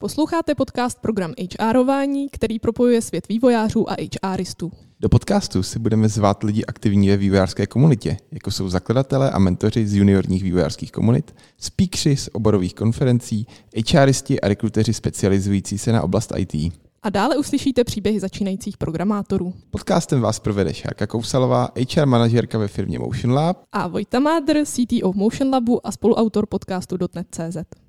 [0.00, 4.72] Posloucháte podcast program HRování, který propojuje svět vývojářů a HRistů.
[5.00, 9.86] Do podcastu si budeme zvát lidi aktivní ve vývojářské komunitě, jako jsou zakladatelé a mentoři
[9.86, 13.46] z juniorních vývojářských komunit, speakři z oborových konferencí,
[13.94, 16.72] HRisti a rekruteři specializující se na oblast IT.
[17.02, 19.54] A dále uslyšíte příběhy začínajících programátorů.
[19.70, 25.12] Podcastem vás provede Šárka Kousalová, HR manažerka ve firmě Motion Lab A Vojta Mádr, CTO
[25.12, 27.87] Motion Labu a spoluautor podcastu .net.cz.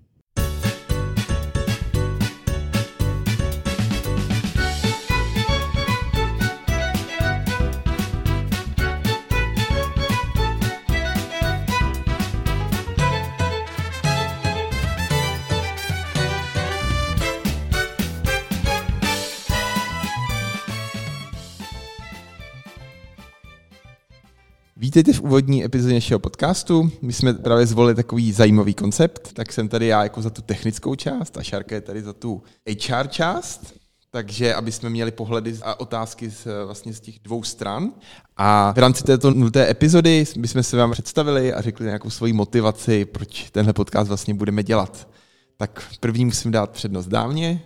[24.90, 26.92] Vítejte v úvodní epizodě našeho podcastu.
[27.02, 30.96] My jsme právě zvolili takový zajímavý koncept, tak jsem tady já jako za tu technickou
[30.96, 32.44] část a Šárka je tady za tu
[32.88, 33.74] HR část.
[34.12, 37.92] Takže aby jsme měli pohledy a otázky z, vlastně z těch dvou stran.
[38.38, 43.06] A v rámci této nulté epizody bychom se vám představili a řekli nějakou svoji motivaci,
[43.06, 45.10] proč tenhle podcast vlastně budeme dělat.
[45.58, 47.62] Tak první musím dát přednost dávně,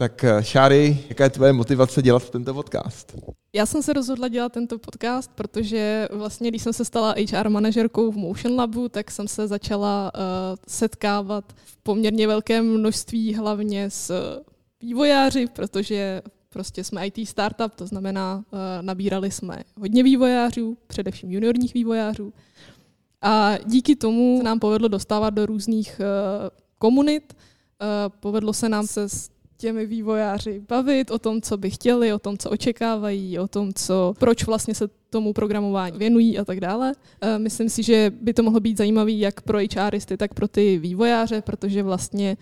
[0.00, 3.16] tak eh, Šáry, jaká je tvoje motivace dělat tento podcast?
[3.52, 8.10] Já jsem se rozhodla dělat tento podcast, protože vlastně, když jsem se stala HR manažerkou
[8.10, 10.20] v Motion Labu, tak jsem se začala uh,
[10.68, 14.12] setkávat v poměrně velkém množství hlavně s
[14.80, 21.74] vývojáři, protože prostě jsme IT startup, to znamená, uh, nabírali jsme hodně vývojářů, především juniorních
[21.74, 22.32] vývojářů.
[23.22, 26.48] A díky tomu se nám povedlo dostávat do různých uh,
[26.78, 27.36] komunit.
[28.20, 29.08] Povedlo se nám se
[29.60, 34.14] těmi vývojáři bavit o tom, co by chtěli, o tom, co očekávají, o tom, co,
[34.18, 36.92] proč vlastně se tomu programování věnují a tak dále.
[37.20, 40.78] Eh, myslím si, že by to mohlo být zajímavý jak pro HRisty, tak pro ty
[40.78, 42.36] vývojáře, protože vlastně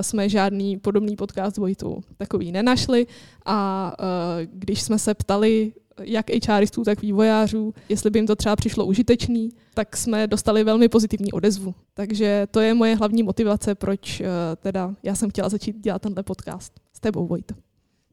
[0.00, 3.06] jsme žádný podobný podcast Vojtu takový nenašli
[3.46, 8.56] a eh, když jsme se ptali jak HRistů, tak vývojářů, jestli by jim to třeba
[8.56, 11.74] přišlo užitečný, tak jsme dostali velmi pozitivní odezvu.
[11.94, 14.26] Takže to je moje hlavní motivace, proč uh,
[14.56, 17.54] teda já jsem chtěla začít dělat tenhle podcast s tebou, Vojto.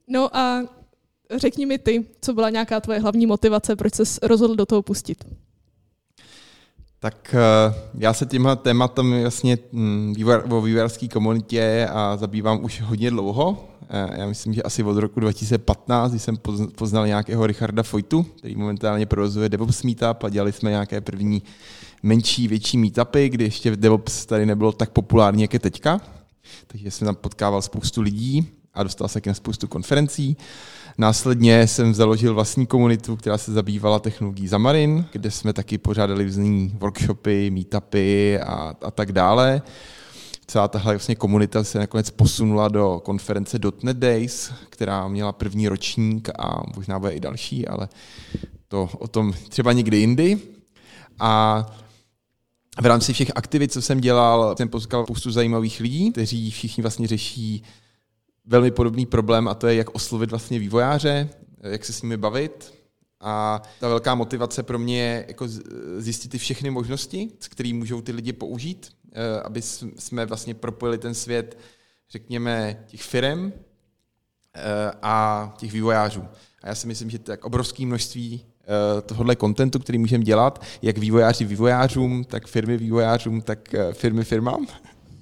[0.07, 0.63] No a
[1.35, 5.25] řekni mi ty, co byla nějaká tvoje hlavní motivace, proč se rozhodl do toho pustit?
[7.01, 7.35] Tak
[7.69, 9.57] uh, já se tímhle tématem vlastně
[10.49, 13.69] o vývojářské komunitě a zabývám už hodně dlouho.
[13.89, 16.37] Eh, já myslím, že asi od roku 2015, kdy jsem
[16.75, 21.43] poznal nějakého Richarda Fojtu, který momentálně provozuje DevOps Meetup a dělali jsme nějaké první
[22.03, 26.01] menší, větší meetupy, kdy ještě DevOps tady nebylo tak populární, jak je teďka.
[26.67, 30.37] Takže jsem tam potkával spoustu lidí a dostal se na spoustu konferencí.
[30.97, 36.69] Následně jsem založil vlastní komunitu, která se zabývala technologií Zamarin, kde jsme taky pořádali různé
[36.73, 39.61] workshopy, meetupy a, a tak dále
[40.47, 46.29] celá tahle vlastně komunita se nakonec posunula do konference .NET Days, která měla první ročník
[46.39, 47.89] a možná bude i další, ale
[48.67, 50.37] to o tom třeba někdy jindy.
[51.19, 51.65] A
[52.81, 57.07] v rámci všech aktivit, co jsem dělal, jsem potkal spoustu zajímavých lidí, kteří všichni vlastně
[57.07, 57.63] řeší
[58.45, 61.29] velmi podobný problém a to je, jak oslovit vlastně vývojáře,
[61.61, 62.73] jak se s nimi bavit.
[63.21, 65.45] A ta velká motivace pro mě je jako
[65.97, 69.61] zjistit ty všechny možnosti, které můžou ty lidi použít Eh, aby
[69.97, 71.57] jsme vlastně propojili ten svět,
[72.09, 73.53] řekněme, těch firm
[74.55, 76.23] eh, a těch vývojářů.
[76.63, 80.97] A já si myslím, že tak obrovské množství eh, tohohle kontentu, který můžeme dělat, jak
[80.97, 84.67] vývojáři vývojářům, tak firmy vývojářům, tak firmy firmám,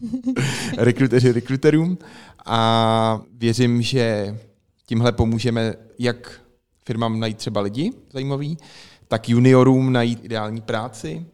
[0.78, 1.97] rekruteři rekruterům.
[2.46, 4.38] A věřím, že
[4.85, 6.41] tímhle pomůžeme jak
[6.85, 8.58] firmám najít třeba lidi zajímavý,
[9.08, 11.25] tak juniorům najít ideální práci,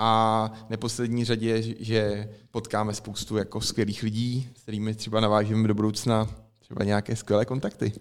[0.00, 6.28] a neposlední řadě, že potkáme spoustu jako skvělých lidí, s kterými třeba navážeme do budoucna
[6.60, 7.92] třeba nějaké skvělé kontakty.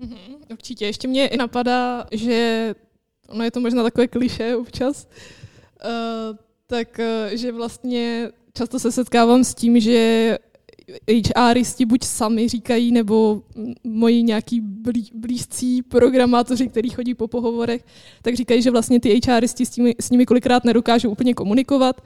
[0.00, 0.86] Mm-hmm, určitě.
[0.86, 2.74] Ještě mě napadá, že
[3.28, 5.08] ono je to možná takové kliše občas,
[5.84, 5.90] uh,
[6.66, 10.38] tak uh, že vlastně často se setkávám s tím, že
[11.36, 13.42] HRisti buď sami říkají, nebo
[13.84, 17.84] moji nějaký blí, blízcí programátoři, kteří chodí po pohovorech,
[18.22, 22.00] tak říkají, že vlastně ty HRisti s, s nimi kolikrát nedokážou úplně komunikovat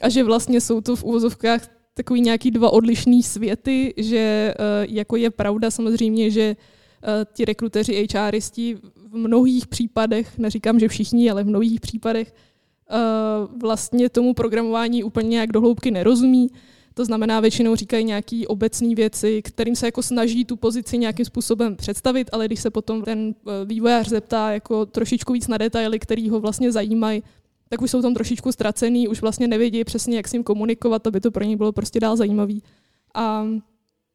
[0.00, 5.16] a že vlastně jsou to v úvozovkách takový nějaký dva odlišný světy, že uh, jako
[5.16, 8.74] je pravda samozřejmě, že uh, ti rekruteři HRisti
[9.10, 12.34] v mnohých případech, neříkám, že všichni, ale v mnohých případech
[13.62, 16.50] vlastně tomu programování úplně nějak dohloubky nerozumí,
[16.94, 21.76] to znamená, většinou říkají nějaké obecné věci, kterým se jako snaží tu pozici nějakým způsobem
[21.76, 26.30] představit, ale když se potom ten eh, vývojář zeptá jako trošičku víc na detaily, který
[26.30, 27.22] ho vlastně zajímají,
[27.68, 31.20] tak už jsou tam trošičku ztracený, už vlastně nevědí přesně, jak s ním komunikovat, aby
[31.20, 32.62] to pro ně bylo prostě dál zajímavý.
[33.14, 33.46] A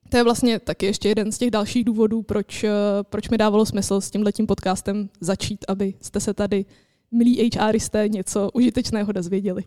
[0.09, 2.65] to je vlastně taky ještě jeden z těch dalších důvodů, proč,
[3.01, 6.65] proč mi dávalo smysl s tímhletím podcastem začít, abyste se tady
[7.15, 9.63] milí HRisté něco užitečného dozvěděli.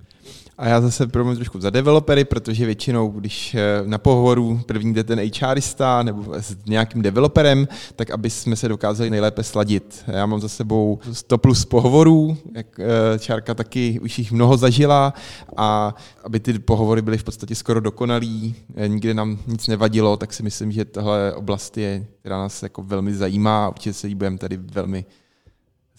[0.59, 5.05] A já zase promluvím trošku za developery, protože většinou, když eh, na pohovoru první jde
[5.05, 10.05] ten HRista nebo s nějakým developerem, tak aby jsme se dokázali nejlépe sladit.
[10.07, 15.15] Já mám za sebou 100 plus pohovorů, jak eh, Čárka taky už jich mnoho zažila
[15.57, 20.33] a aby ty pohovory byly v podstatě skoro dokonalý, eh, nikde nám nic nevadilo, tak
[20.33, 24.15] si myslím, že tahle oblast je, která nás jako velmi zajímá a určitě se jí
[24.15, 25.05] budeme tady velmi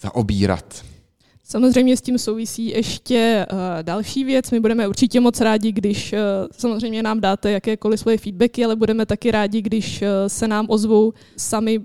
[0.00, 0.84] zaobírat.
[1.50, 4.50] Samozřejmě s tím souvisí ještě uh, další věc.
[4.50, 6.18] My budeme určitě moc rádi, když uh,
[6.52, 11.12] samozřejmě nám dáte jakékoliv svoje feedbacky, ale budeme taky rádi, když uh, se nám ozvou
[11.36, 11.80] sami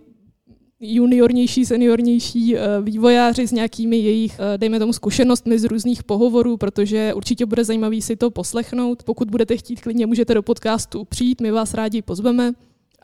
[0.79, 7.63] juniornější, seniornější vývojáři s nějakými jejich, dejme tomu, zkušenostmi z různých pohovorů, protože určitě bude
[7.63, 9.03] zajímavý si to poslechnout.
[9.03, 12.53] Pokud budete chtít, klidně můžete do podcastu přijít, my vás rádi pozveme.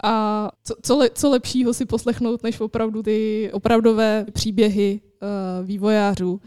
[0.03, 4.99] A co, co, le, co lepšího si poslechnout, než opravdu ty opravdové příběhy
[5.63, 6.39] vývojářů, uh,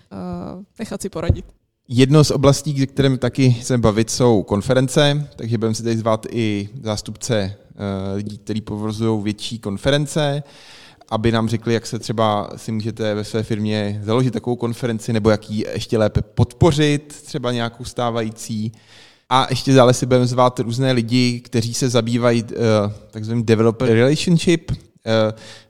[0.79, 1.45] nechat si poradit.
[1.89, 6.69] Jedno z oblastí, kterým taky chceme bavit, jsou konference, takže budeme si tady zvát i
[6.83, 10.43] zástupce uh, lidí, kteří povrzují větší konference,
[11.11, 15.31] aby nám řekli, jak se třeba si můžete ve své firmě založit takovou konferenci, nebo
[15.31, 18.73] jak ji ještě lépe podpořit, třeba nějakou stávající.
[19.31, 22.45] A ještě dále si budeme zvát různé lidi, kteří se zabývají
[23.11, 24.73] takzvaným developer relationship,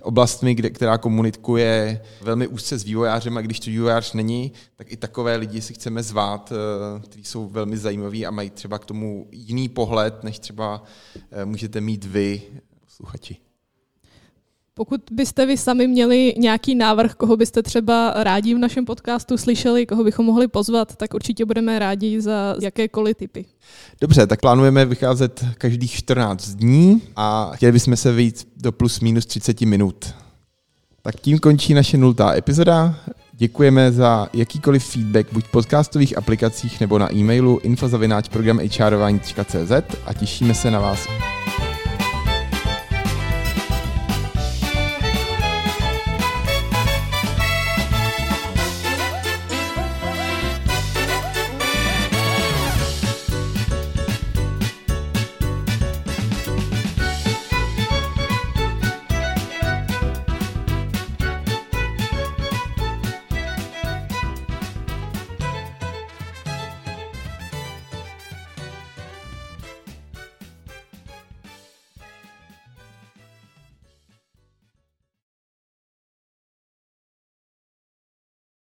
[0.00, 4.96] oblastmi, kde, která komunikuje velmi úzce s vývojářem a když to vývojář není, tak i
[4.96, 9.28] takové lidi si chceme zvát, uh, kteří jsou velmi zajímaví a mají třeba k tomu
[9.30, 12.42] jiný pohled, než třeba uh, můžete mít vy,
[12.88, 13.36] sluchači.
[14.76, 19.86] Pokud byste vy sami měli nějaký návrh, koho byste třeba rádi v našem podcastu slyšeli,
[19.86, 23.44] koho bychom mohli pozvat, tak určitě budeme rádi za jakékoliv typy.
[24.00, 29.26] Dobře, tak plánujeme vycházet každých 14 dní a chtěli bychom se vyjít do plus minus
[29.26, 30.14] 30 minut.
[31.02, 32.96] Tak tím končí naše nultá epizoda.
[33.32, 39.72] Děkujeme za jakýkoliv feedback buď v podcastových aplikacích nebo na e-mailu infozavináčprogramhrování.cz
[40.06, 41.08] a těšíme se na vás